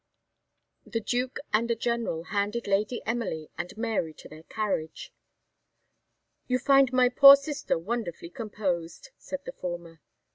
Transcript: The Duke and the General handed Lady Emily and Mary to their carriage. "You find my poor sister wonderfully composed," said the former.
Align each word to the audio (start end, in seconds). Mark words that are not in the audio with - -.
The 0.83 0.99
Duke 0.99 1.37
and 1.53 1.69
the 1.69 1.75
General 1.75 2.23
handed 2.23 2.65
Lady 2.65 3.03
Emily 3.05 3.51
and 3.55 3.77
Mary 3.77 4.15
to 4.15 4.27
their 4.27 4.41
carriage. 4.41 5.13
"You 6.47 6.57
find 6.57 6.91
my 6.91 7.07
poor 7.07 7.35
sister 7.35 7.77
wonderfully 7.77 8.31
composed," 8.31 9.11
said 9.19 9.45
the 9.45 9.51
former. 9.53 10.01